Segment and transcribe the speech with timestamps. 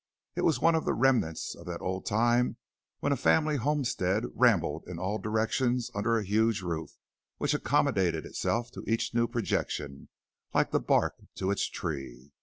[0.35, 2.57] It was one of the remnants of that old time
[3.01, 6.97] when a family homestead rambled in all directions under a huge roof
[7.37, 10.09] which accommodated itself to each new projection,
[10.55, 12.31] like the bark to its tree.